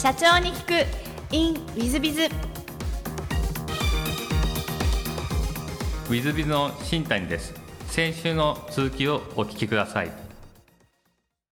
[0.00, 0.86] 社長に聞く。
[1.30, 7.52] In ウィズビズウィズビズの新谷です。
[7.88, 10.10] 先週の続きをお聞きください。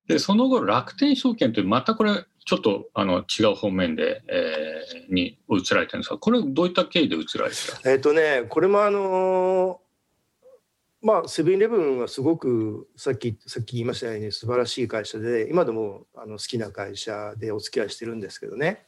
[0.07, 9.83] でその後楽天証券というまたこれちょっとあの違う方面で、えー、に移られてるんですがこれどういった経緯で移られたえっ、とねこれもあの
[11.09, 18.85] まあセブンイレブンはすごくさっきさっき言いましたように素晴らしい会社で今でもあの好きな会社でお付き合いしてるんですけどね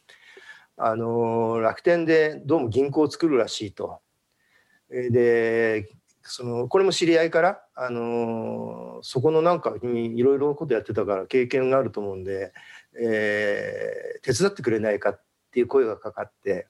[0.76, 4.00] あの楽天でどうも銀行を作るらしいと。
[4.90, 5.88] で
[6.22, 12.52] そのこれも知り合いからあのそこのなんかにいろいろなことやってたから経験があると思うんで、
[13.02, 16.66] えー、手伝ってくれないかっていう声がかかって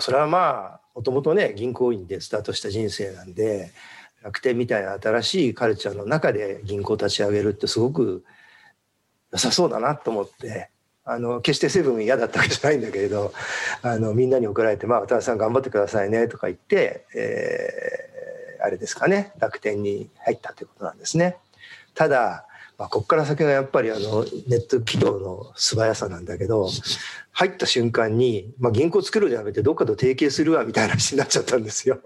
[0.00, 3.72] それはまあもともとね銀行員でスタートした人生なんで
[4.22, 8.24] 楽天みたいな新しいカルチャーの中で銀行立ち上げるってすごく
[9.32, 10.70] 良さそうだなと思って
[11.04, 13.34] あの決してセブン嫌だったわけじゃないんだけれど
[13.82, 21.36] あのみんなに送られて「まあ、渡辺さん頑張ってくださいね」とか言って、えー、あれですかね楽天に入ったということなんですね。
[21.94, 26.68] ただまあ、ここから先がやっぱりあのネット企業の素早さなんだけど
[27.32, 32.00] 入った瞬間に、まあ、銀行作るじゃなくてどっかと提携するわみたいな話になっちゃったんですよ。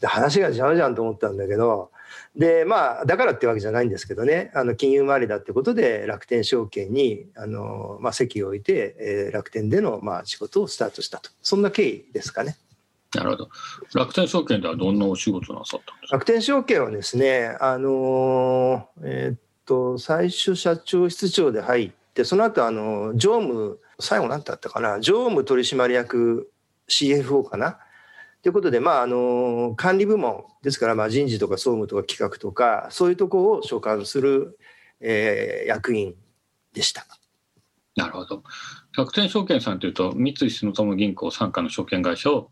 [0.00, 1.90] で話が違うじゃんと思ったんだけど
[2.34, 12.56] でまあだからってわけじゃないんですけどねあの金融周りだってことで楽天証券にあの、まあ、席を置いて、えー、楽天での、まあ、仕事をスタートしたとそんな経緯ですかね。
[13.14, 13.48] なるほど。
[13.94, 16.16] 楽天証券ではどんなお仕事なさったんですか？
[16.16, 25.00] 楽天証券はですね、あのえー、っと最初社長室長で入ってその後あの常務最後何だったかな？
[25.00, 26.50] 常務取締役
[26.88, 27.78] CFO かな？
[28.42, 34.58] ということで、まあ、あの管理部門ですから、まあ、人事とか総務とか企画とかそういうところを所管する、
[35.00, 36.16] えー、役員
[36.72, 37.06] でした。
[37.94, 38.42] なるほど。
[38.96, 42.50] 楽天証券さんというと三井住友銀行傘下の証券会社を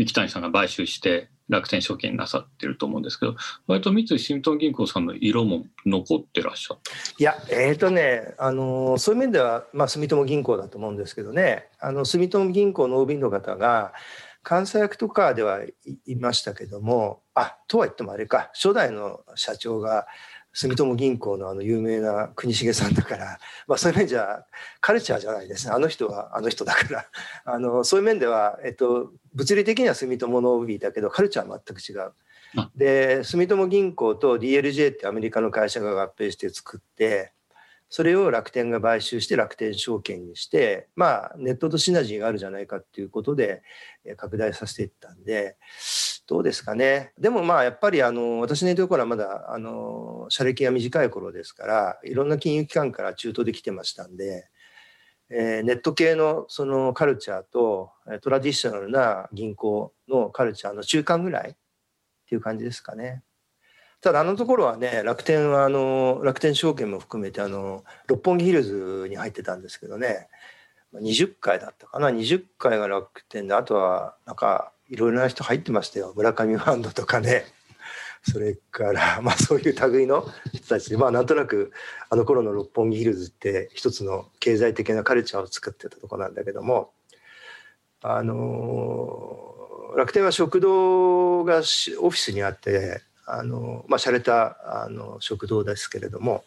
[0.00, 6.90] 三木谷さんが買収して楽天証券なさってると思うんですけど割と三井住友銀行さんの色も残ってらっしゃった。
[7.18, 11.68] いやえっ、ー、とねあのそういう面では、まあ、住友銀行だと思うんですけどね。
[11.80, 13.92] あの住友銀行の OB の方が
[14.48, 15.60] 監査役とかでは
[16.06, 20.06] いましたけどもあとは言ってもあれか初代の社長が
[20.52, 23.38] 住友銀行のあの有名な国重さんだから、
[23.68, 24.44] まあ、そういう面じゃ
[24.80, 25.72] カルチャーじゃないですね。
[25.72, 27.06] あの人はあの人だから。
[27.44, 32.12] あのそういう面では、えっと、物理的には住友の OB だけどカルチャーは全く違う。
[32.74, 37.32] で住友銀行と DLJ ってアメリカの会社が合併して作って
[37.88, 43.62] それを楽天が買収して楽天証券にしてまあネットとシナジーがあるじゃないかっていうことで
[44.16, 45.56] 拡大させていったんで
[46.30, 47.12] どうですかね。
[47.18, 54.48] でもまあやっぱりあの私の言うところはまだあの社歴が短い頃ですからいろんな金融機関から中東で来てましたんで、
[55.28, 57.90] えー、ネット系のそのカルチャーと
[58.22, 61.54] トラディショナルな銀行のカルチャーの中間ぐらいっ
[62.28, 63.24] ていう感じですかね。
[64.00, 70.28] ただあのところはね楽天はあの楽天証券も含めてあの六本木ヒルズに入ってたんですけどね。
[70.94, 72.08] 20回だったかな。
[72.08, 76.12] 20回が楽天であとはなんかいろいろな人入ってましたよ。
[76.16, 77.44] 村上ファンドとかね。
[78.22, 80.90] それから まあそういう類の人たち。
[80.90, 81.72] でまあなんとなく
[82.10, 86.92] あの頃の六本木ヒルズって一つの経済的なカルチャーを作ってたとこなんだけども。
[88.02, 96.44] あの楽天は食堂がオフィスにあってあのまあ洒落たあの食堂ですけれども。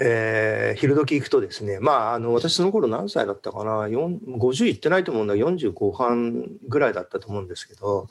[0.00, 8.06] えー、昼時行くとですねまああの私その頃何歳だったかな50いってないと思うんだ40後半ぐらいだったと思うんですけど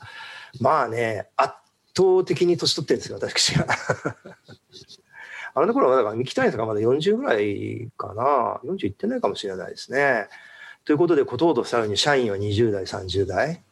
[0.60, 1.54] まあね圧
[1.96, 3.66] 倒的に年取ってるんですよ私が。
[5.54, 10.28] あの頃はだから三木谷さんがまだ40ぐらいかな40いってないかもしれないですね。
[10.84, 13.62] ということでことほどさらに社員は20代30代、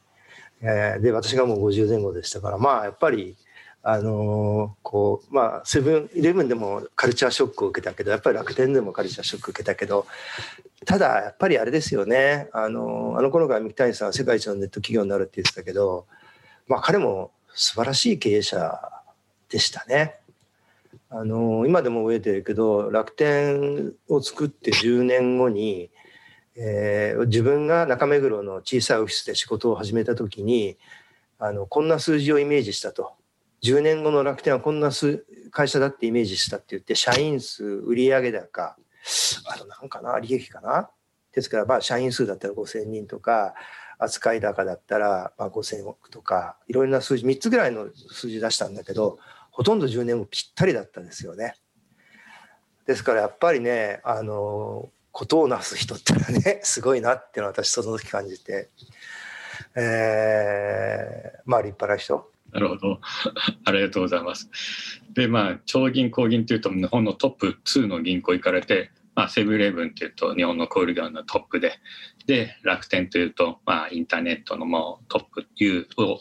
[0.61, 3.37] えー、で私がもう50前後でしたからまあやっぱり
[3.83, 10.05] あのこうまあセブンイレブンでもカルチャーショックを受けたけどやっぱり楽天でもカルチャーショックを受けたけど
[10.85, 16.05] ただやっぱりあれですよねあのあの頃から三木谷さんは世界一のネット企業になるって言ってたけど
[16.67, 18.79] まあ彼も素晴らしい経営者
[19.49, 20.15] でしたね。
[21.09, 25.89] あの今でも覚えてるけど楽天を作って10年後に、
[26.55, 30.77] えー、自分が中目黒の小さいオフィスで仕事を始めた時に
[31.39, 33.13] あのこんな数字をイメージしたと
[33.63, 34.91] 10年後の楽天はこんな
[35.51, 38.75] 会社だってイメージしたって言って社員数売上高
[39.45, 40.89] あと何かな利益かな？
[41.33, 43.53] ですからまあ社員数だったら5,000人とか
[43.99, 49.19] 扱い高だったらまあ5,000億とかいろいろな数字3つぐらいの数字出したんだけど
[49.51, 51.55] ほとんど10年もぴったりだったんですよね。
[52.85, 58.69] ですからやっぱりねあのことをなす人ってのはね すごいなっていうのは私その時感じて、
[59.75, 62.99] えー、まあ立派な人なるほど。
[63.65, 64.49] ありがとうございます。
[65.13, 71.73] で、まあ、超銀行銀というと、日本のトップ2の銀行行かれて、まあ、セブンイレブンというと、日本の小売業のトップで、
[72.27, 76.19] で、楽天というと、まあ、インターネットのもうトップいうを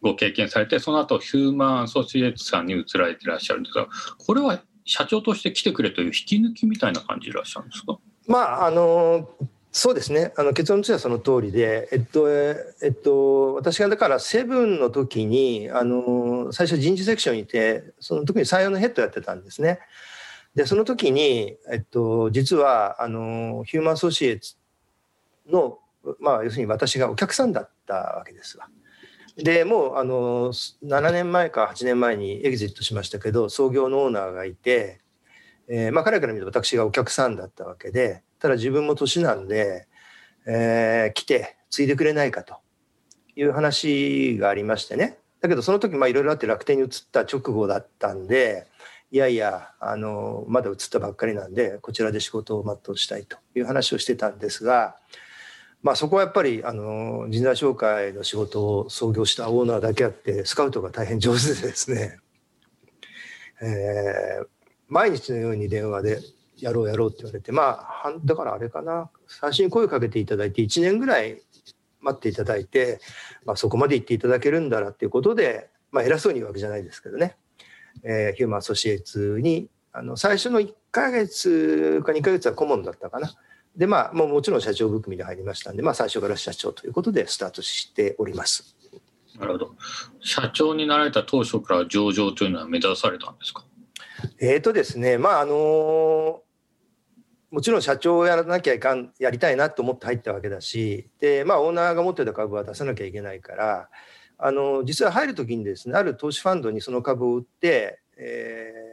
[0.00, 3.86] ご経験されて、その後、ヒューマンアソシエイツさんに移られていらっしゃるんですが、
[4.18, 7.98] これは社長として来てくれという引き抜きみたいな感じでいらっしゃるんですか？
[8.26, 9.28] まあ、あの
[9.74, 19.80] そうですねあの結論としてはその通りで、えっとえっと、私がだからセブンの時にあの最初人事セクションにいてその時に採用のヘッドやってたんですね。
[20.54, 24.56] でその時に、えっと、実はあのヒューマン・アソシエツ
[25.48, 25.78] の、
[26.20, 28.68] まあ、要するに私がお客さんだったわけですわ。
[29.38, 35.00] でもうあの7年前か8年前にエグジットしましたけど創業のオーナーがいて、
[35.68, 39.86] えーまあ、彼から見ると私がお客さんだったわけでただ自分も年なんで、
[40.46, 42.56] えー、来て継いでくれないかと
[43.36, 48.66] いう話がありましてねだけどその時いろいろあって楽天に移った直後だったんで
[49.12, 54.96] いやいやあのまだ移ったばっかりなんでこちらで仕事を全うしたいという話をしてたんですが。
[55.84, 62.20] まあ、そこはやっぱりあの人材紹介の仕事を創業したオーナーだけあってスカウトが大変上手でですね、
[63.60, 64.46] えー、
[64.86, 66.20] 毎日のように電話で
[66.62, 71.42] 「やろうやろう」って言われてまあだからあれかな最初に声をかけていただいて1年ぐらい
[72.00, 73.00] 待っていただいて、
[73.44, 77.36] まあ、そこまで言っていただけるんだらっていうことで、まあ、偉そうに言うわけじゃないですけどね、
[78.02, 83.32] えー、ヒューマンアソシエイツにあの最初の1か月か2か月は顧問だったかな。
[83.76, 88.76] でまあもうもちろん社長含みで入りましたんで、まあ、最初から社長ということでスタートしております。
[89.38, 89.74] なるほど。
[90.20, 93.64] 社長になられた当初から上場というのは目指されたんですか？
[94.40, 96.42] えーとですねまああの
[97.52, 103.88] もちろん社長をやらなきゃいかんやりたいなと思って入ったわけだしで、まあ、オーナーが持ってた株は出さなきゃいけないから
[104.38, 108.92] あの実は入る時にですねある投資ファンドにその株を売って、えー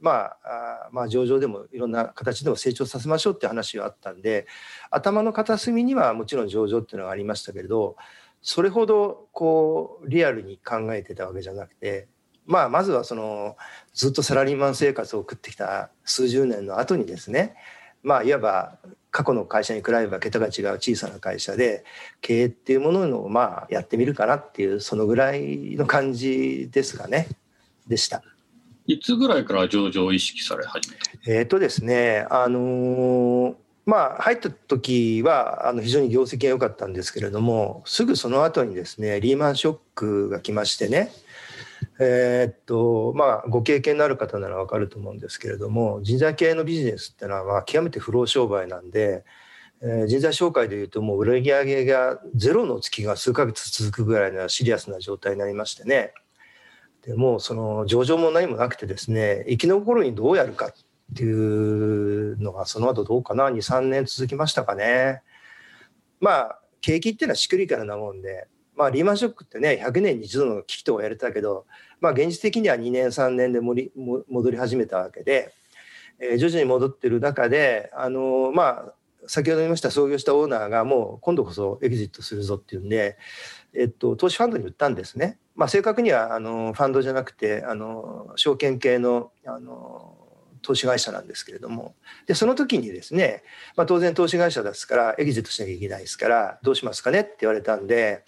[0.00, 4.46] まあ、まあ上場でもいろんな形でも成長させましょうって話があったんで
[4.90, 7.96] 頭の片隅にはもちろん上場っていうのがありましたけれど
[8.42, 12.08] それほどこうリアルに考えてたわけじゃなくて、
[12.46, 13.56] まあ、まずはその
[13.92, 17.54] ずっとサラリーマン生活を送ってきた数十年の後にですね
[18.02, 18.78] まあいわば
[19.10, 21.84] 過去の会社に比べば桁が違う小さな会社で
[22.20, 27.28] 経営っていうものをまあやってみるかなっていうそのぐらいの感じですかね。
[27.86, 28.22] でした。
[28.86, 31.30] いつぐらいから上場を意識され始めた？
[31.30, 33.54] えっ、とですね、あのー、
[33.86, 41.10] まあ、入った時はあの非常に業績が良かったんですけれどもすぐその後にですねリーマンショックが来ましてね
[42.02, 49.24] えー、っとまあご経験のある方なら分かると思うんですけれども人材系のビジネスってのはまあ極めて不労商売なんで、
[49.82, 56.14] えー、人材紹介でいうともう売り上げがゼロの月が数ヶ月続くぐらいのシリアスな状態になりましてね
[57.02, 60.72] でもうその上場も何もなくてですね生き残るにどうやるかっ
[61.14, 65.22] ていうのがその後どうかな23年続きましたかね。
[66.20, 71.66] まあ景気っていうのはしっくりからなもんで、まあ、リーマンショックってね100年に一度の危機と言われたけど、
[72.00, 75.52] まあ、現実的には2年3年で戻り戻り始めたわけで、
[76.18, 78.94] えー、徐々に戻ってる中であのまあ
[79.26, 83.18] 先ほど言いました創業したオーナーがもう今度こそエグジットするぞっていうんで、
[83.74, 85.38] えっと、投資ファンドに売ったんですね。
[85.54, 90.16] まあ、正確にはあのファンドじゃなくてあの証券系のあの
[90.62, 91.94] 投資会社なんですけれども
[92.26, 93.42] でその時にですね、
[93.76, 98.24] まあ、当然投資会社ですからエグジットしなきゃいけないですからどうしますかねって言われたんで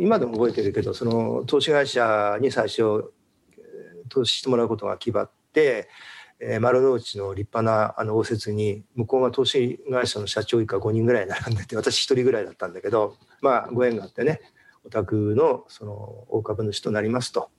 [0.00, 3.12] 今でも覚えてるけどその投資会社に最初
[4.08, 5.88] 投資してもらうことが決まって、
[6.40, 14.40] えー、丸の内の立派なあの応接に向こうが投資会社の社長以下5人ぐらい並んでて私1人ぐらいだったんだけどまあご縁があってね
[14.84, 15.92] お宅のその
[16.28, 17.50] 大株主となりますと。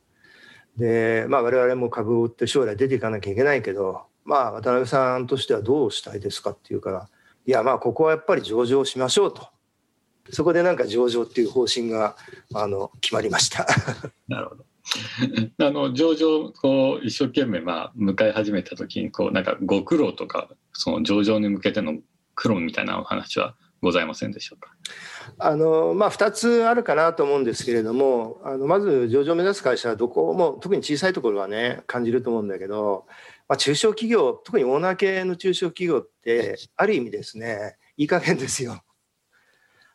[0.77, 7.09] でまあ我々も株を売って将来出ていかなきゃいけないけどまあ渡辺さんとしてはどうしたいですかっていうから
[7.45, 9.47] いやまあここはやっぱり上場しましょうと。
[10.31, 12.15] そこでなんか上場っていう方針が
[12.53, 13.65] あの決まりました。
[14.27, 14.65] なるほど。
[15.65, 21.99] あの上場こう一生懸命まあ迎え始めた時にこうなんかご苦労とかその上場に向けての
[22.33, 24.71] 苦労みたいなお話はございませんでしょうか？
[25.37, 33.05] あのまあ、2つあるかなと思うんですけれどもあのまず上場を目指す会社はどこも特に小さいところはね感じると思うんだけど、
[33.47, 38.81] まあ、中小企業特にオーナー系の中小企業ってある意味ですねいい加減ですよ。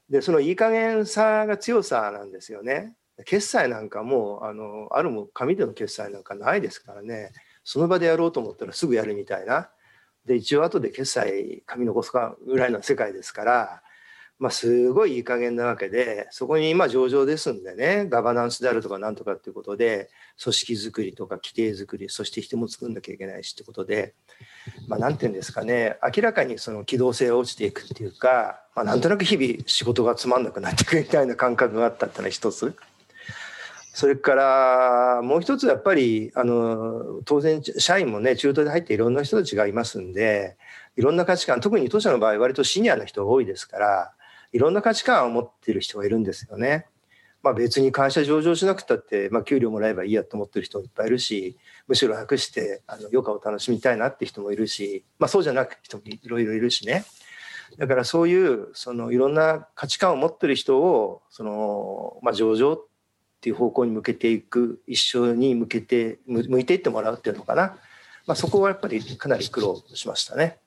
[0.09, 2.95] でそのいい加減さが強さなんですよね。
[3.25, 7.31] 決済なんかもあのあるも紙での決済なんかないですからね
[7.63, 9.71] その場でやろうと思ったらすぐやるみたいな
[10.27, 13.83] で一応後で決済紙残すかぐらいの世界ですから
[14.39, 20.11] まあ、すごいいい加減なわけでそこに今上場ですんでねガバナンスであるとかなんとかっていうことで
[20.43, 24.15] 組織づくりとか規定づくりそして人も作んなきゃいけないしってことで、
[24.89, 32.75] まあ、なんていうんですかね明らかにその機動性が落ちていくっていうか、まあ、なんとなく日々仕事がつまんなくなっていくみたいな感覚があったっていうのは一つ。
[33.95, 40.57] それからもう一つやっぱりあの当然社員もね中途で入っていろんな人たちがいますんで
[40.97, 44.14] いろんな価値観特に当社の場合割とシニアな人が多いですから
[44.55, 46.87] いろんな価値観を持っている人がいるんですよね。
[47.43, 57.05] まあ、別に会社上場しなくたって、まあ、給料もらえばいいやと思ってる人もいっぱいいるしむしろ楽してあの余暇を楽しみたいなって人もいるし、まあ、そうじゃなく人もいろいろいるしね
[57.77, 62.85] だからそういうそのいろんな価値観を持ってる人をその、まあ、上場っ
[63.43, 67.77] ていう方向に向けていく一緒に向けて向いていってもらうっていうのかな、
[68.27, 70.61] まあ、そこはやっぱりかなり苦労しましたね。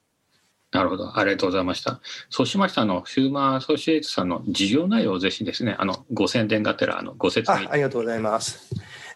[0.72, 1.18] なるほど。
[1.18, 2.02] ありがとうございました。
[2.30, 7.70] そうしましたあの、ヒューマンアソシエイトさんの事業内容をぜひですね、あの、ご宣伝がてら、あの、ご説明あ。
[7.72, 8.70] ありがとうございます。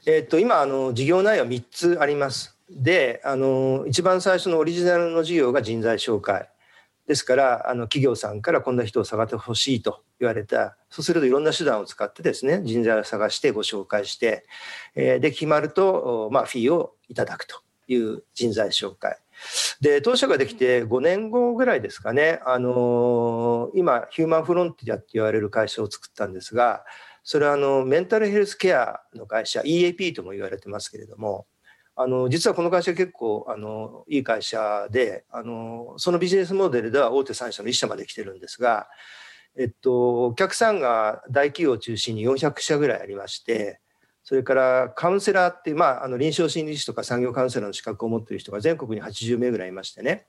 [0.05, 2.57] えー、っと、今、あの、事業内容3つあります。
[2.69, 6.49] で、あの、一番最初のオリジナルの事業が人材紹介。
[7.07, 10.77] ですから、あの、企業さんからこんな人を探ってほしいと言われた。
[10.89, 14.45] そうするといろんな手段を使ってですね、人材を探してご紹介して、
[14.95, 19.17] えー、で、決まると、まあ、フィーをいただくという人材紹介。
[19.81, 26.83] で当社ができて5年後ぐらいですかね、あのー、今ヒューマンフロンティアって言われる会社を作ったんですが
[27.23, 31.45] それはあのメンタルヘルスケアの会社 EAP とも言われてますけれども
[31.95, 38.87] あの実はこの会社結構あのいい会社であのそのビジネスモデルでは大手3社の1社まで来てるんですが、
[39.57, 43.81] えっと、お客さんが大企業を中心に400社ぐらいありまして
[44.31, 50.25] それからカウンセラーって、まあ、あの臨床心理士とか産業カウンセラーの資格を持っている人が全国に80名ぐらいいましてね。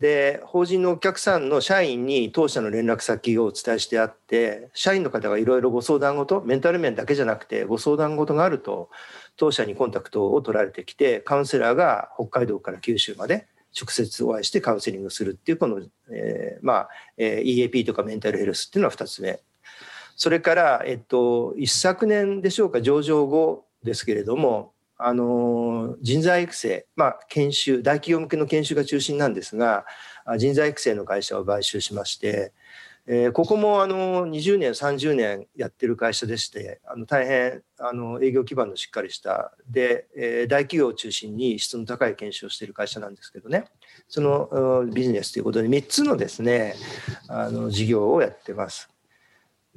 [0.00, 8.88] で法人のお客さんの社員に当社の連絡先をお伝えしてあって社員の方がいろいろご相談事メンタル面だけじゃなくてご相談事があると
[9.36, 16.88] 当社にコンタクトを取られてきてカウンセラーが北海道から九州まで直接お会いしてカウンセリングするっていうこの、えー、まあ、
[17.18, 19.40] えー、EAP とかメンタルヘルスっていうのは2つ目。
[20.16, 29.84] それから、えっと、一昨年でしょうか、上場後ですけれども、あの人材育成、まあ、研修大企業向けの研修が中心なんですが
[30.38, 32.52] 人材育成の会社を買収しまして、
[33.06, 43.66] えー、ここもあの20年30年やってる会社でしてあの大変あの営業基盤のしっかりしたで、えー、大企業を中心に質の高い研修をしている会社なんですけどね
[44.08, 46.74] そのビジネスということで3つのですね
[47.28, 48.95] あの事業をやってます。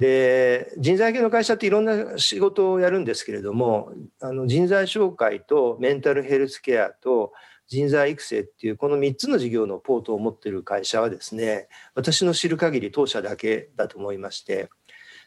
[0.00, 7.32] で人材系の会社っていろんな仕事をやるんですけれどもあの人材紹介とメンタルヘルスケアと
[7.68, 14.70] 人材育成っていうこの3つの事業のポートを持ってる会社はですね私の知る限り当社だけだと思いまして。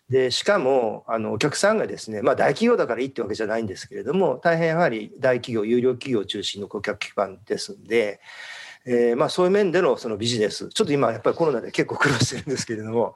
[0.10, 8.20] でしかもあのお客さんがですねまあ大企業だからいいってわけじゃないんですけれども大変やはり大企業有料企業中心の顧客基盤ですんで、
[8.86, 13.16] えー、まあそういう面でのそのビジネスちょっと今やっぱりコロナで結構苦労してるんですけれども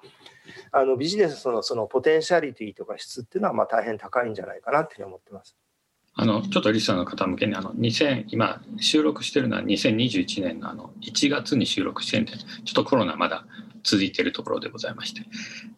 [0.79, 5.57] あのビジネスのそのポテンシャリティとか質っていうのはまあ大変高いんじゃないかなっていうふうに思ってます。
[6.13, 13.45] あのちょっとリスナーの方向けにあの2000今収録してるのは2021年のあの1月に収録してるんでちょっとコロナまだ
[13.83, 15.21] 続いているところでございまして、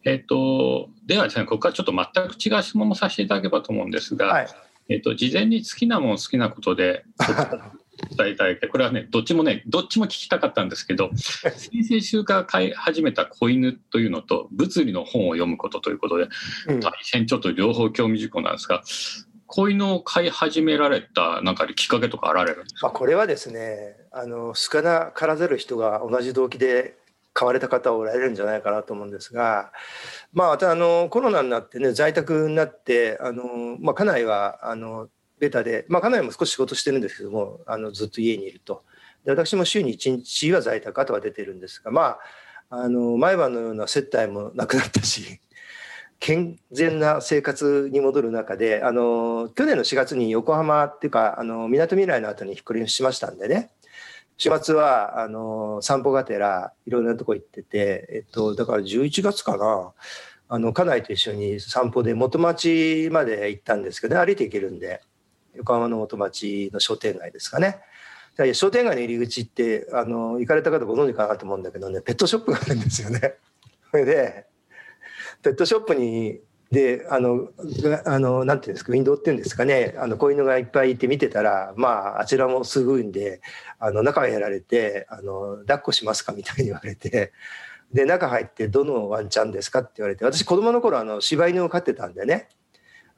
[0.04, 4.48] えっ、ー、とではですねここからちょっと全く違う質問もさせていただければと思うんですが、はい、
[4.88, 7.04] えっ、ー、と事前に好きなもの好きなことで
[8.16, 8.58] 伝えたい。
[8.58, 16.28] これはねどっちもねどっちも聞きたかったんですけど 先々週から飼い始めた子犬というのと物理の本を読むことということで、
[16.80, 18.82] 大変ちょっと両方興味事項なんですが
[19.46, 22.60] 子犬を飼い始められたなんかきっかけとかあられる？
[22.60, 26.96] んですか、まあ、これはですねあの少なからざる人が同じ動機で
[27.32, 29.72] 買われた方おられるんじゃないかなと思うんですが、
[30.32, 35.08] まあ、またあのコロナになってね在宅になってあの、まあ、家内はあの
[35.40, 38.84] ベタで、まあ、家内も少し仕事してるんですけどもあのずっと家にいると。
[39.24, 42.18] で私も週に1日は在宅とは出てるんですがまあ
[42.70, 45.40] あの毎晩のような接待もなくなったし
[46.20, 53.70] 健全な生活に戻る中であの去年の4月に横浜っていうかみなとみらいの後に引っ越ししましたんでね。
[54.36, 59.92] 週末はあの散歩がてらいろいろなとこ行ってて、えっと、だから11月かな。
[60.48, 65.02] あの家内と一緒に散歩で元町まで行ったんですけど、ね、歩いて行けるんで。
[65.54, 67.80] 横浜の元町の商店街ですかね。
[68.54, 73.34] 商店街の入り口ってあの行かれた方ご存知かなと思うんだけどねペットショップがあるんですよね。
[73.90, 74.46] そ れで
[75.42, 76.40] ペットショップに
[76.70, 77.48] であの
[78.04, 83.40] あのなんていうんですかウィンドウっていうんですかねあの子犬がいっぱいいて見てたらまああちらもすぐんで
[83.80, 87.32] あの中へやられてあの抱っこしますかみたいに言われて
[87.92, 92.48] で中入ってどのワンちゃんですかって言われて私子供の頃あの柴犬を飼ってたんでね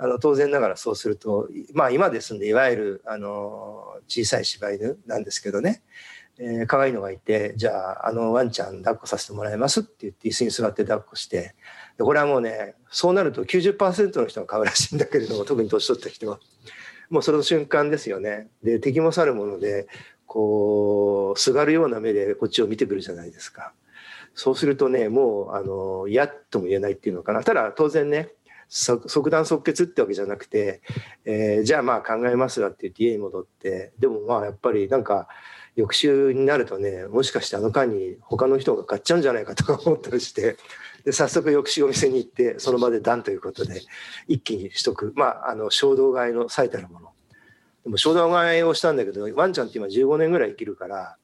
[0.02, 5.82] あの当然ながらそうするとまあ今ですんでいわゆるあの小さい柴犬なんですけどね。
[6.38, 11.54] えー、可愛いのがいてじゃああのワンちゃん抱っこさせてもらいますって言って椅子に座って抱っこして
[11.98, 16.40] でこれはもうねそうなると90%の人が買うらしいんだけれども 特に年取った人は。
[17.10, 18.48] もうその瞬間ですよね。
[18.64, 19.86] で敵も去るもので
[20.26, 23.74] こうすがるような目でこっちを見てくるじゃないですか。
[24.34, 27.44] そうするとねもうあの嫌とも言えないっていうのかな。
[27.44, 28.30] ただ当然ね
[28.74, 30.80] 即断即決ってわけじゃなくて、
[31.26, 35.28] えー、じゃあまあ考えますわって言って家に戻ってでもまあやっぱりなんか
[35.76, 40.56] 翌週になるとねもしかしてあの間に他の人が買っちゃうんじゃないかとか思ったりして
[41.04, 43.82] で早速翌週お店に行ってその場で断ということで
[44.26, 47.08] 一気に取得まああの衝動買いの最たるもの。
[47.84, 51.16] でも衝動買いをしたんだけどワンちゃんって今15年ぐらい生きるから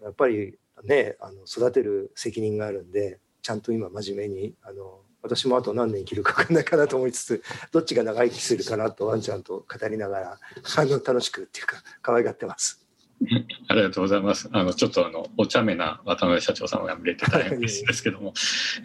[0.00, 10.38] やっぱりねあの育てる責任があるんでちゃんと今真面目にあの私もあと何年生きるか分かんないかなと思いつつどっちが長生きするかなとワンちゃんと語りながら
[10.76, 12.88] あの楽しくっていうか可愛がってます。
[13.68, 14.48] ありがとうございます。
[14.52, 18.32] あのちょっとあのお茶目な渡辺社長さんが見れて大変 ですけども、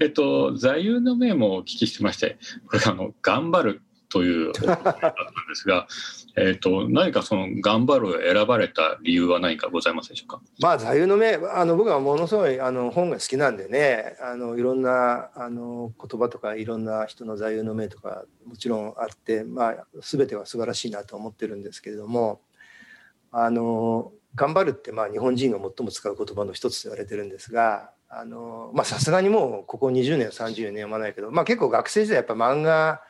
[0.01, 2.37] えっと座右の銘もお聞きしてまして、
[2.67, 5.87] これあの頑張るというだったんですが、
[6.35, 10.41] えっと何かその頑張るを選ばれた理由は何かございますでしょうか？
[10.59, 22.41] まあ座右の銘あの僕はものすごいあの本が好きなんでね、あのいろんなあの言葉とかいろんな人の座右の銘とかもちろんあって、まあすべては素晴らしいなと思ってるんですけれども、
[23.31, 33.01] あの頑張るってまあ日本人が最も使う言葉の一つと言われてるんですがあのまあさすがにもうここ20年30年読まないけど、まあ、結構学生時代やっぱ漫画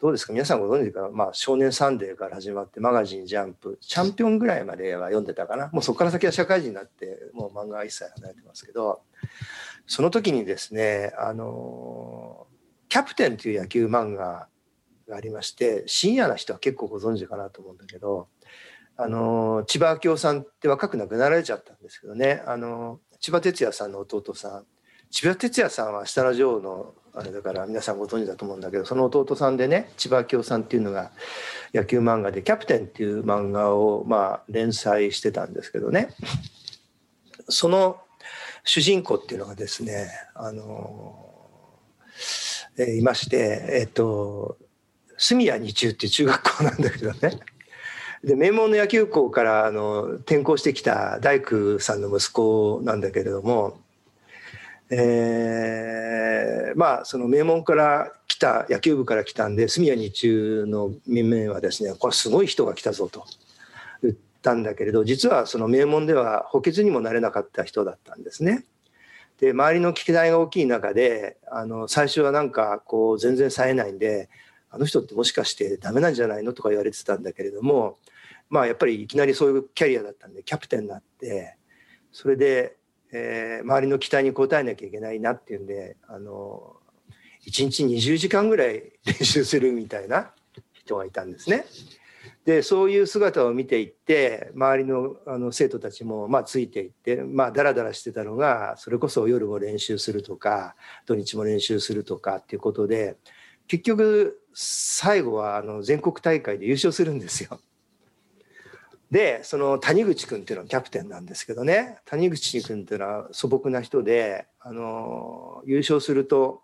[0.00, 0.32] どうですか？
[0.32, 5.68] 皆さんご存知か、まあ、少年サンデーから始まってマガジンジャンプチャンピオンぐらいまでは読んでたかな？
[5.72, 9.02] もうそこから先は社会人になってもう漫画は一切離れてますけど
[9.86, 12.46] その時にですねあの
[12.88, 14.48] キャプテンという野球漫画
[15.06, 18.28] がありまして深夜な人は結構ご存知かなと思うんだけど
[18.96, 22.42] あの千葉明夫さんって若く亡くなられちゃったんですけどね。
[22.46, 24.66] あの千葉哲也さんの弟さん。
[25.10, 31.10] 千葉哲也さんは下の女王のあれだから皆さんご存知だと思うんだけどその弟さんでね千葉明夫さんっていうのが
[31.74, 36.14] 野球漫画で「キャプテン」っていう漫画をまあ連載してたんですけどね。
[37.48, 38.00] その
[38.64, 41.34] 主人公っていうのがですねあの、
[42.76, 44.56] えー、いましてえっ、と
[45.16, 47.40] 住谷二中っていう中学校なんだけどね。
[48.22, 53.80] で名門の野球校からあの転校してきた大工さんの息子なんだけれども、
[54.90, 63.24] えー、まあその名門から来た野球部から来たんで住谷日中の面々はですねこれすごい人が来たぞと
[64.02, 68.64] 言ったんだけれど実はその名門では補欠にもなれなかった人だったんですね。
[69.38, 74.28] で周りの期待が大きい中であの最初はなんかこう全然冴えないんで
[74.70, 77.96] あの人ってもしかしてダメなんじゃないのとか言われてたんだけれども
[78.50, 81.56] まあやっぱりいきなりそういうキャリアだったんでキャプテンになって
[82.12, 82.76] それで、
[83.12, 86.76] えー、周りの期待に応えなきゃいけないなっていうんであの
[87.46, 90.30] 1日20時間ぐらい練習するみたいな
[90.72, 91.64] 人がいたんですね。
[92.44, 100.74] でそういう姿を見ていって周りのあの生徒たちもまあついていってまあダラダラしてたのがそれこそ夜も練習するとか
[101.06, 103.16] 土日も練習するとかっていうことで
[103.68, 107.60] 結局最後はあの全国大会で優勝するんですよ。
[109.10, 116.62] でその谷口君っていうのはキャプテンなんですけどね谷口君っていうのは素朴な人であの優勝すると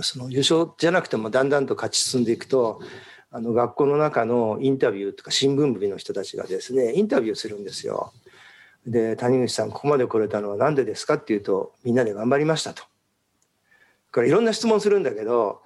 [0.00, 2.80] その優勝じゃなくてもだんだんと勝ち進んでいくと
[3.30, 8.12] あの学校の中のインタビューとか新聞部の人たちがですねインタビューするんですよ。
[8.86, 12.84] で谷口さんここまで来れたのは何でですかっていうとみんなで頑張りましたと。
[14.12, 15.60] これいろんな質問するんだけど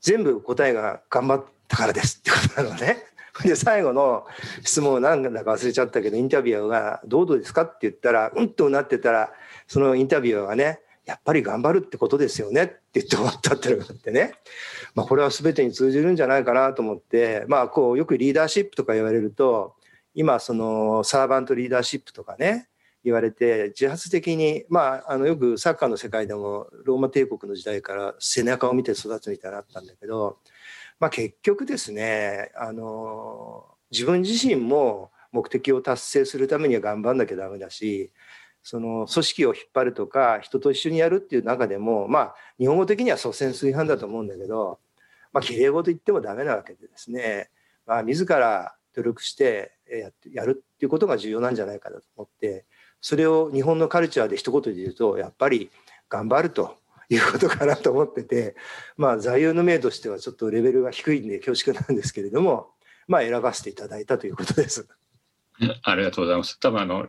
[0.00, 2.96] 全部答えが頑張ったからですってことなのね。
[3.42, 4.26] で最後の
[4.62, 9.32] 質問を何だか忘れちゃったけどインタビュアーが「どうですか?」って言ったらうんとなってたら
[9.66, 14.34] そのインタビュアーがね「やっぱり頑張るってことですよね」って言って終わったってのがあってね、
[14.94, 19.74] まあ、これは全てに通じるんじゃないかなと思ってまあこうよくリーダーシップとか言われると
[20.14, 22.68] 今そのサーバントリーダーシップとかね
[23.06, 30.38] 言われて自発的にまああのよくサッカーの世界でもローマ帝国の時代から背中を見て育つみたいなのあったんだけど、
[30.98, 38.12] まあ、結局ですねあの自分自身も目的を達成するためには頑張んなきゃダメだし
[38.62, 44.80] その組織を引っ張るとか人と一緒にやるっていう中でもまあ日本語的には率先垂範だと思うんだけど
[45.32, 47.50] まあきれい事言ってもダメなわけでですね
[47.86, 52.64] まあ自ら努力してややるっていうことが重要なんじゃないかなと思って
[53.00, 55.70] それを日本のカルチャーで一言で言うとやっぱり
[56.08, 56.78] 頑張ると。
[57.08, 58.56] いうことかなと思ってて
[58.96, 62.70] まあ座右の銘としてはちょっとレベルが低いんで恐縮なんですけれども
[63.06, 64.88] まあ選ばせていただいたということです。
[65.82, 66.58] ありがとうございます。
[66.60, 67.06] 多分あの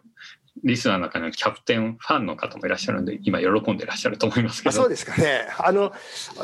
[0.63, 4.75] リスナーの中にキャプテンファンの方もいらっしゃるんで今喜んでいらっしゃると思いますけど。
[4.75, 5.47] そうですかね。
[5.59, 5.91] あの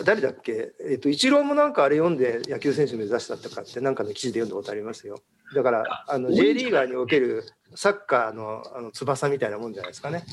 [0.04, 5.20] 誰だっけ、えっと、イチローもなんかあれ読んで野球選手目指したとかってなんかの記事で読んだことありますよ。
[5.56, 7.44] だからあの J リーガーにおける
[7.76, 10.18] サッカーのあの翼みたいなもんじゃないですかね。
[10.18, 10.26] はい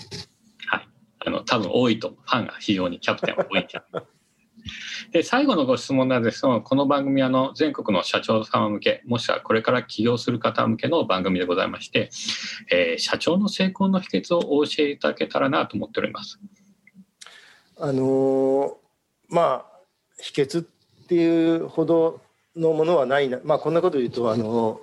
[1.25, 3.67] あの多分多いとファンが非常にキャプテンは多い
[5.13, 12.11] で最後のご質問なんですがこの番組はの全国の社長様向けもしくはこれから起業する方向けの番組でございまして、
[12.71, 16.39] えー、社長の成功の秘訣をお教えいただけたらなと思っております。
[17.79, 18.75] あのー、
[19.29, 19.67] まあ
[20.19, 20.67] 秘訣っ
[21.09, 22.21] ていうほど
[22.57, 24.81] のものはないな、まあ、こんなこと言うとあの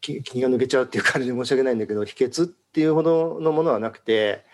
[0.00, 4.44] 気が抜けちゃうっていう感じで申し訳ないんだけど秘訣っていうほどのものはなくて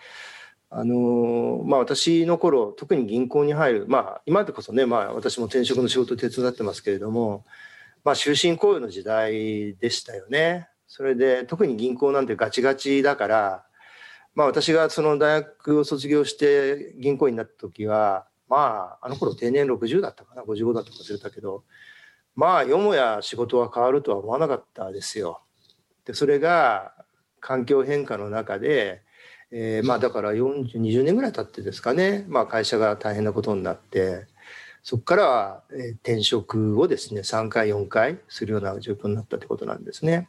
[0.73, 7.43] あのまあ、私の頃特に銀行に入る、まあ、今でこそね、まあ、私も転職の仕事手伝ってますけれども、
[8.05, 10.69] まあ、終身雇用の時代でしたよね。
[10.87, 13.65] それで特に銀行なんてガチガチだから、
[14.33, 21.63] まあ、私がその大学を卒業して銀行員になった時はまああの頃定年60だったかな55だったか忘れたけど
[22.35, 25.41] まあよもや仕事は変わるとは思わなかったですよ。
[26.05, 26.93] でそれが
[27.41, 29.01] 環境変化の中で
[29.51, 34.25] えー、まあだから4020年ぐらい経ってですかね、まあ、会社が大変なことになって
[34.83, 35.63] そこからは、
[36.01, 40.27] 転職をですね3回4回するような状況になったってことなんですね。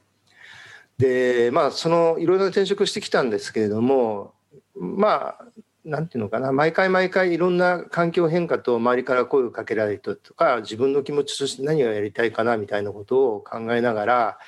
[0.99, 4.35] でまあそのいろいろな転職してきたんですけれども
[4.75, 5.45] まあ
[5.85, 14.39] なんていうのかな毎回毎回いろんな環境変化と周りから声をかけられるとか自分の気持ちとして何をやりたいかなみたいなことを考えながら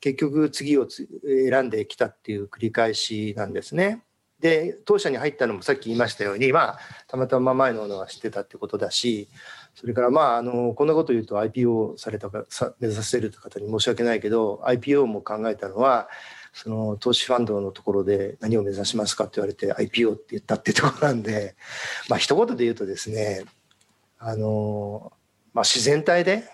[0.00, 4.02] 結局次を選んできたっていう繰り返しなんですね。
[4.40, 9.28] で当社に入ったのもさっき言いましたように、まあ、たまたま前のものは知ってたってことだし
[9.74, 16.08] それからまああのこんなこと言うと IPO されたかさ目指せる方に申し訳ないけど IPO も考えたのは
[16.52, 21.56] その投資ファンドのところで何を目指しますかって言われて IPO って言ったってところなんで
[22.08, 23.44] まあ一言で言うとですね
[24.18, 25.12] あの、
[25.54, 26.44] まあ、自然体で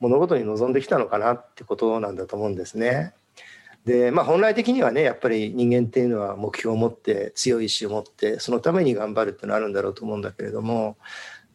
[0.00, 3.14] 物事に臨んできたのかなってことなんだと思うんですね。
[3.84, 10.96] でまあ本来的にはねやっぱり人間っていうのは目標を持って強い意志を持ってそのために頑張るっていうのはあるんだろうと思うんだけれども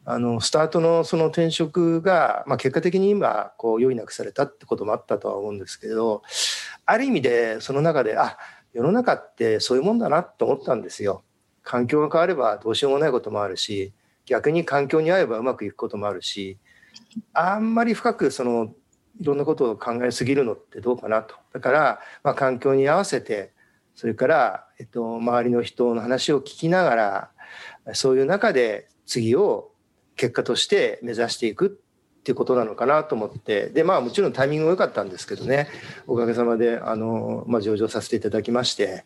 [0.04, 6.22] あのスタートのその転職が、まあ、結果的に今こう良いなくされたってこともあったとは思うんですけど
[6.86, 8.38] ある意味でその中であ
[8.72, 11.22] 世の中ってそういうもんだなと思ったんですよ。
[11.62, 13.92] 環境が変わればどうしようもないこともあるし
[14.24, 16.56] 逆に環境に合えばうまくいくこともあるし
[17.34, 18.72] あんまり深くその
[19.20, 21.34] いろんなことを考えすぎるのってどうかなと。
[21.52, 23.52] だから、まあ、環境に合わせて、
[23.94, 27.30] それから、えっと、周りの人の話を聞きながら、
[27.94, 29.72] そういう中で次を
[30.16, 31.66] 結果として目指していく
[32.20, 35.68] っていうことなのかなと思って、で、まあもちろんタイミングも良かったんですけどね、
[36.06, 39.04] おかげさまで、あの、まあ上場させていただきまして、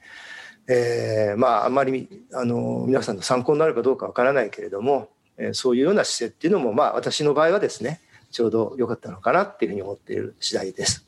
[0.68, 8.01] えー、まああんまり、あの、皆さんの参考になるかどうかわからないけれども、えー、そういうような姿勢っていうのも、まあ私の場合はですね、
[8.32, 11.06] ちょうど良かったのかなっていうふうに思っている次第です。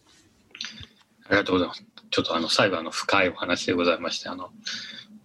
[1.26, 1.84] ありがとうございます。
[2.10, 4.50] ちょっとあの最後あの深いお話でございまして、あの、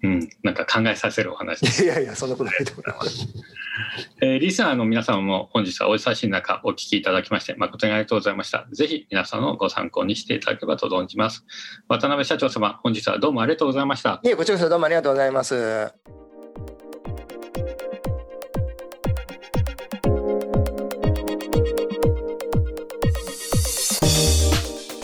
[0.01, 3.27] うん、なんか考えさせるお話 いやいや、そんなことないと思います。
[4.21, 8.67] えー、リスナーの皆様も本日はお忙しい中お聞きいただきまして誠にありがとうございました。
[8.71, 11.45] ぜひ皆さんのご参考にしていただければと存じます。
[11.87, 14.19] 渡辺社長様、本日はどうもありがとうございました。
[14.23, 16.28] いえ、こちらこそどうもありがとうございます。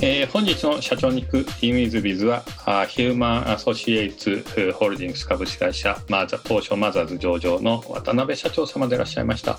[0.07, 9.53] えー、本日の社長に行く t ー m ズビズはあヒューマンアソシエイツホールディングス株式会社マザ東証マザーズ上場の渡辺社長様でいらっしゃいました、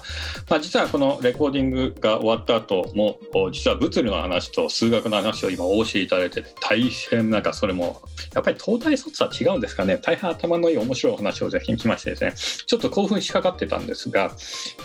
[0.49, 3.19] まあ、実はこのレコーディングが終わった後も
[3.51, 8.01] 実は物理の話と数学の話を今お教えいただいて大変なんかそれも
[8.33, 9.99] やっぱり東大卒は違うんですかね。
[9.99, 12.33] 大変頭のいい面白いお話をぜひ聞きましてですね。
[12.67, 14.31] ちょっと興奮しかかってたんですが、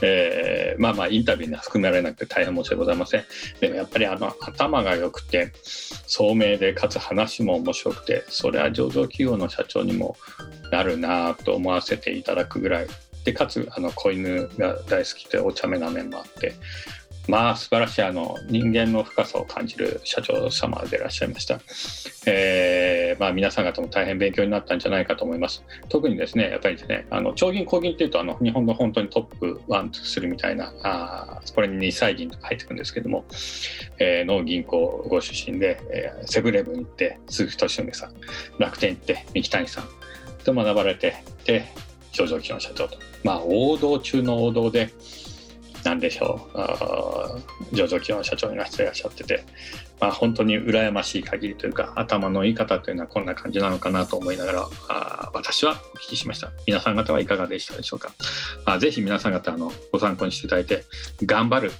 [0.02, 3.26] えー、まあまあインタビューには含められなくて大変申し訳ございません。
[3.60, 10.18] でもやっぱりあの頭が良くて聡明でかつ話も面白くてそれは上場企業の社長にも
[10.72, 12.88] なるなと思わせていただくぐらい。
[13.24, 16.56] でかつあの子犬が大好きでお茶目な面もあって
[17.28, 21.60] まあ素晴らしいあの人間の深さを感じる社長様でいらっしゃいました、
[22.26, 25.64] えーまあ、皆さん方も大変勉強になったんじゃないかと思います。
[25.90, 33.26] 特にですね、やっぱりですね、あの長銀、高銀っていうとあの日本の本当にトップ1、2、3みたいな、あこれに2歳銀とか入ってくるんですけども、
[34.00, 38.14] えー、の銀行ご出身で、えー、セブンレブン行って、鈴木敏文さん、
[38.58, 39.84] 楽天行って、三木谷さん
[40.44, 41.66] と学ばれて、で、
[42.12, 42.98] 上場企業の社長と。
[43.24, 44.90] まあ、王道中の王道で、
[45.84, 47.76] なんでしょう。
[47.76, 49.44] 上場企業の社長になっていらっしゃってて、
[50.00, 56.52] まあ、本当に羨ましい限りというか頭のいい方というのはこんな感じなのかなと思いながらあ私はお聞きしました。
[56.68, 58.12] 皆さん方はいかがでしたでしょうか、
[58.66, 60.84] まあ、ぜひ皆さん方のご参考にしていただいて
[61.26, 61.72] 頑張る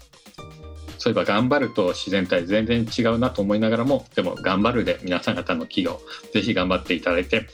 [1.02, 6.00] そういえば頑張ると自然体全然違うなと思いながらもでも頑張るで皆さん方の企業
[6.32, 7.48] ぜひ頑張っていただいて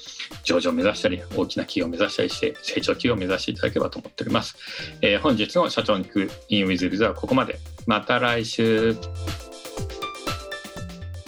[0.43, 4.57] 上場を目指したり大きな企業を目指したりして成長企業を目指していただければと思っております、
[5.01, 7.57] えー、本日の社長に行くインウィズビズはここまで。
[7.85, 8.97] また来週。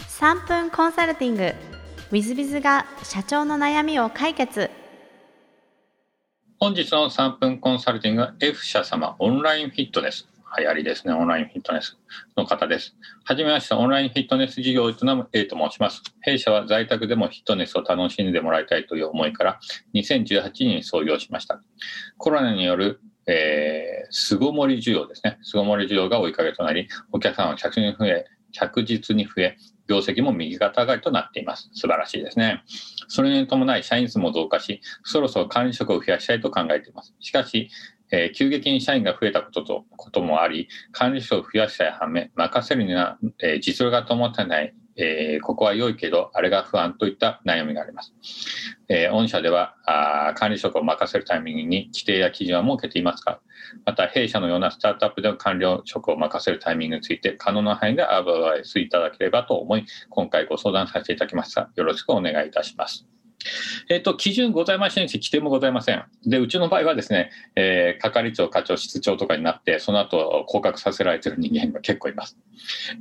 [0.10, 1.44] 3分コンサルティング。
[1.44, 1.56] w
[2.12, 4.70] i z ビズが社長の悩みを解決。
[6.60, 11.14] 本日の3分コンサルティングは F 社様オンラインフィットネス流行りですね。
[11.14, 11.98] オンラインフィットネス
[12.36, 12.96] の方です。
[13.24, 16.02] はじめまして、オンラインフィットネス事業を営む A と申します。
[16.22, 19.60] 弊社は在宅でもフィットネスを楽しんでもらいたいという思いから
[19.94, 21.62] 2018年に創業しました。
[22.18, 23.00] コロナによる
[23.32, 25.38] えー、巣ごもり需要ですね。
[25.44, 29.58] 巣ごもり需要が追いかけとなり、お客さんは着実に増え、着実に増え、
[29.88, 31.70] 業績も右肩上がりとなっています。
[31.74, 32.64] 素晴らしいですね。
[33.08, 37.14] それに伴い社員数も増加し、そろそろ管理職を増やしたいと考えています。
[37.20, 37.70] しかし、
[38.12, 48.14] えー、急激に社員が増えたことと、こともあり、管理職を増やしたい反面、任せるには、えー、実力が伴ってない、えー、ここは良いけど、あれが不安といった悩みがあります。
[48.90, 53.40] えー、御社ではあ管理職を任せるタイミングに規定や基準は設けていますか？
[53.86, 61.70] また、弊社のようなスタートアップでの管理職を任せるタイミングについて、可能な範囲でアドバイスいただければと思い、今回ご相談させていただきました。
[61.76, 63.19] よろしくお願いいたします。
[63.90, 66.04] えっ、と、基準ございませんし、規定もございません。
[66.26, 72.38] で、うちの場合はですね、えー、係長、課長、室長とかになって、その後、降格させられてる人間が結構います。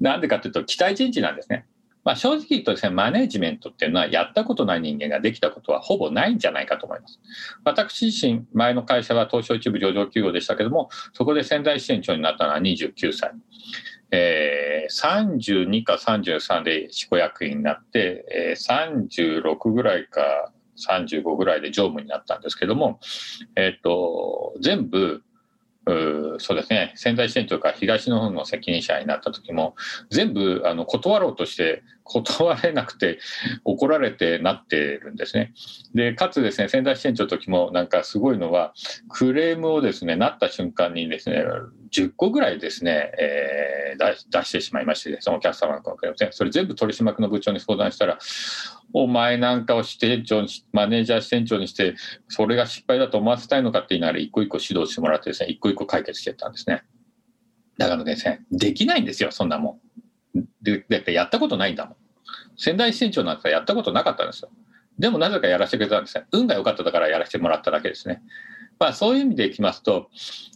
[0.01, 1.66] なんでかというと、期待人事なんですね。
[2.05, 7.20] まあ、正直言うとですね、マネジメントっていうのは、やったことない人間ができたことはほぼないんじゃないかと思います。
[7.64, 13.33] 私自身、前の会社は東証一部上場企業でしたけども、そこで仙台支店長になったのは29歳。
[14.11, 23.01] えー、32か33で執行役員になって、えー、36ぐらいか35ぐらいで常務になったんですけども、
[23.57, 25.23] えっ、ー、と、全部、
[25.87, 29.75] うそうですね、仙台支店というか東の方の責任者になった時も、
[30.11, 33.18] 全部あの断ろうとして断れなくて
[33.64, 35.53] 怒られてなってるんですね。
[35.94, 38.73] で、かつですね、仙台支店長の時もなんかすごいのは、
[39.11, 41.44] クレームをですね、なった瞬間にですね、
[41.92, 48.18] 10個ぐらいですね、えー、出してしまいまして、そのお客様のクレーム、それ全部取締役の部長に相談したら、
[48.94, 51.94] お前なんかを支店長に、マネージャー支店長にして、
[52.29, 56.83] それが失敗だと思わせたいのかって言いながら、一個一個指導してもらってですね、一個一個解決してたんですね。
[57.77, 59.81] だからですね、できないんですよ、そんなもん。
[60.62, 61.97] で、だってやったことないんだもん。
[62.57, 64.51] 仙台支店長なんてやったことなかったんですよ。
[64.99, 66.27] でもなぜかやらせてくれたんですね。
[66.33, 68.23] 運が良かっただからやらせてもらっただけですね。
[68.79, 70.09] まあそういう意味でいきますと、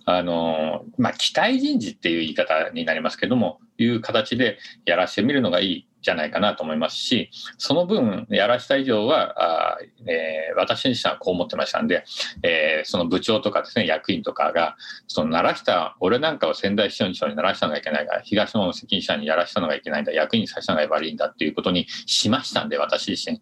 [0.04, 12.04] あの、まあ期待人事っていう言い方になりますけども、いう形でやらせてみるのがいいじゃないかなと思いますし、その分、やらした以上は、あえー、私自身はこう思ってましたんで、
[12.42, 23.40] えー、その部長とかですね、役員とかが、その鳴らした、俺なんかを仙台市長に鳴らしたのがいけないから、東の責任者にやらしたのがいけないんだ、役員にさせたのが悪いんだっていうことにしましたんで、私自身。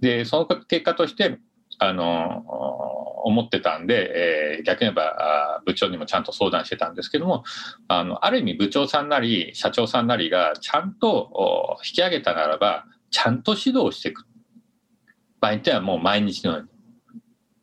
[0.00, 1.38] で、その結果として、
[1.80, 2.44] あの、
[3.24, 7.42] 思ってたんで、えー、逆に言えば部長にもちゃんと相談してたんですけども、
[7.88, 14.26] あの、ある意味部長さんなり社長さんなりがちゃんと引き上げたならば、ちゃんと指導していく。
[15.40, 16.68] 場合によってはもう毎日のように。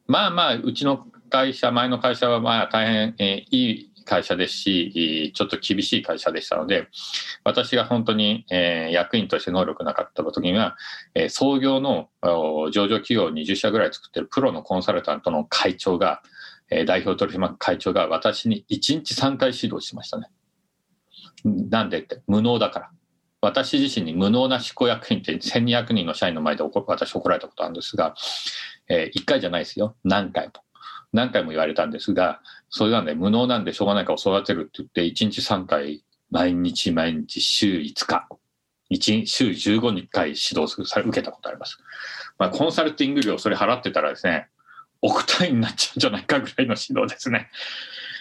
[0.07, 6.87] まあまあ、うちの会社、前の会社はまあ大変、えー、いい会社ですし、ちょっと厳しい会社でしたので、
[7.43, 10.75] 私が本当に、えー、役員として能力なかった時には、
[11.13, 16.21] えー、創業の上場企業20社ぐらい作ってるプロのコンサルタントの会長が、
[16.69, 20.29] えー、代表取締役会長が私に1日3回指導しましたね。
[21.43, 22.89] なんでって、無能だから。
[23.39, 28.15] 私自身に無能な執行役員って1200人の社員の前で私怒られたことあるんですが、
[28.89, 29.95] えー、1回じゃないですよ。
[30.03, 30.53] 何回も。
[31.13, 38.27] 何回も言われたんですが、それなんで無能なんでしょうがないから育てるって言って、1日3回、毎日毎日週5日、
[38.91, 41.77] 1週15日回指導する、受けたことあります。
[42.37, 44.47] まあ、コンサルティング料それ払ってたらですね、
[45.01, 47.49] 億単位になっちゃうんじゃないかぐらいの指導ですね。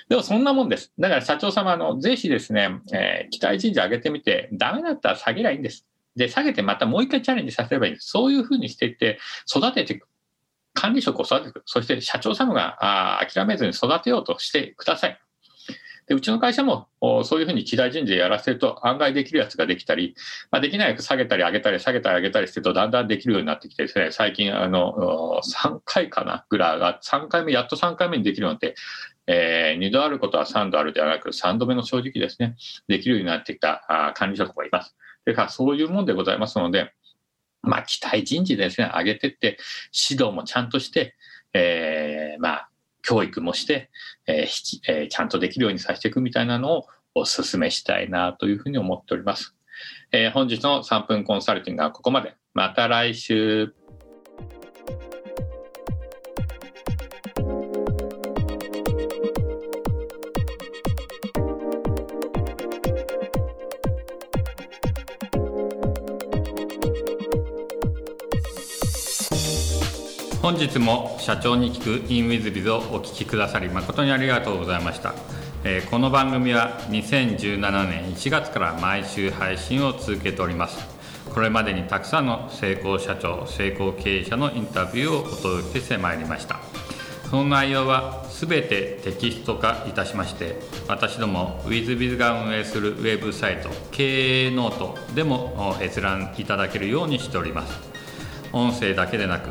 [0.09, 0.93] でもそんなもんです。
[0.99, 5.87] だから社長様、の、ぜひですね、えー、期待人事上げてみて、ダメだったら下げりゃいいんです。
[6.15, 8.11] で、下げてまたもう一回チャレンジさせればいいんです。
[8.11, 10.09] そういうふうにしていって、育てていく。
[10.77, 11.61] 管理職を育てて。
[11.65, 12.77] そして社長様が
[13.19, 15.19] あ諦めずに育てようとしてください。
[16.07, 16.87] でうちの会社も
[17.25, 20.15] そういうふうに期待人事でやらせると案外できるやつができたり、
[20.53, 28.77] まあ、できないやつ下げたり上げたり下げたり上げたりしてるとだんだんできるようになってきてですね、最近あの3回かなぐらいが3回目、やっと3回目にできるようになって、
[29.27, 32.55] えー、2度あることは3度あるではなく3度目の正直ですね、
[32.87, 34.95] できるようになってきたあ管理職もいます。
[35.25, 36.93] それかそういうもんでございますので、
[37.67, 39.59] まあ、期待人事ですね、上げてって、
[40.09, 41.15] 指導もちゃんとして、
[41.53, 42.69] えー、まあ、
[43.03, 43.91] 教育もして、
[44.27, 49.55] えーえー、ちゃんとできるようにさせていくみたいなのをお勧めしたいなというふうに思っております。
[50.13, 52.35] えー、本日の3分コンサルティングはここまで。
[52.55, 53.75] また来週。
[70.47, 75.13] 本日も社長に聞く in WithBiz をお聞きくださり誠にありがとうございました、
[75.65, 80.79] えー、この番組は2017年1月から毎週配信を続けております。
[81.35, 86.61] これまでにたくさんの成功社長成功経営者のインタビューをお届けしてまいりました。
[87.29, 97.97] その内容は全てテキスト化いたしまして私ども WithBiz が運営するウェブサイト経営ノートでも閲覧いただけるようにしております。
[98.53, 99.51] 音声だけでなく